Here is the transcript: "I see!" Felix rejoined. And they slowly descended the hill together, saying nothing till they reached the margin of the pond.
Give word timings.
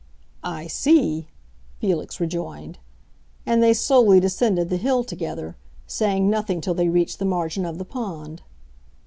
"I 0.43 0.65
see!" 0.65 1.27
Felix 1.77 2.19
rejoined. 2.19 2.79
And 3.45 3.61
they 3.61 3.75
slowly 3.75 4.19
descended 4.19 4.69
the 4.71 4.77
hill 4.77 5.03
together, 5.03 5.55
saying 5.85 6.27
nothing 6.27 6.59
till 6.59 6.73
they 6.73 6.89
reached 6.89 7.19
the 7.19 7.25
margin 7.25 7.65
of 7.67 7.77
the 7.77 7.85
pond. 7.85 8.41